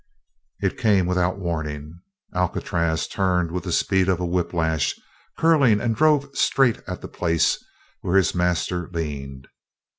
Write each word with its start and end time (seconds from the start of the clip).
It 0.61 0.79
came 0.79 1.05
without 1.05 1.37
warning. 1.37 2.01
Alcatraz 2.33 3.07
turned 3.07 3.51
with 3.51 3.65
the 3.65 3.71
speed 3.71 4.09
of 4.09 4.19
a 4.19 4.25
whiplash 4.25 4.99
curling 5.37 5.79
and 5.79 5.95
drove 5.95 6.35
straight 6.35 6.79
at 6.87 7.01
the 7.01 7.07
place 7.07 7.63
where 7.99 8.17
his 8.17 8.33
master 8.33 8.89
leaned. 8.91 9.47